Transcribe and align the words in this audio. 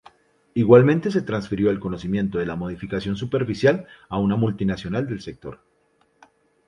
Igualmente 0.55 1.11
se 1.11 1.21
transfirió 1.21 1.69
el 1.69 1.79
conocimiento 1.79 2.39
de 2.39 2.47
la 2.47 2.55
modificación 2.55 3.15
superficial 3.15 3.85
a 4.09 4.17
una 4.17 4.35
multinacional 4.35 5.05
del 5.07 5.21
sector. 5.21 5.59